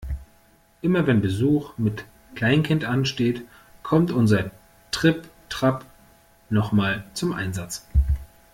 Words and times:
Immer 0.81 1.05
wenn 1.05 1.21
Besuch 1.21 1.77
mit 1.77 2.05
Kleinkind 2.33 2.85
ansteht, 2.85 3.43
kommt 3.83 4.09
unser 4.11 4.49
Tripp-Trapp 4.89 5.85
noch 6.49 6.71
mal 6.71 7.03
zum 7.13 7.33
Einsatz. 7.33 7.85